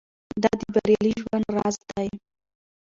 دا 0.43 0.51
د 0.59 0.61
بریالي 0.73 1.13
ژوند 1.21 1.45
راز 1.55 1.75
دی. 1.89 2.07